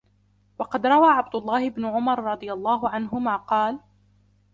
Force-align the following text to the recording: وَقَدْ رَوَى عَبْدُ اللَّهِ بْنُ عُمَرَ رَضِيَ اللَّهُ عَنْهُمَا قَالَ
وَقَدْ 0.59 0.85
رَوَى 0.87 1.07
عَبْدُ 1.09 1.35
اللَّهِ 1.35 1.69
بْنُ 1.69 1.85
عُمَرَ 1.85 2.19
رَضِيَ 2.23 2.53
اللَّهُ 2.53 2.89
عَنْهُمَا 2.89 3.35
قَالَ 3.35 3.79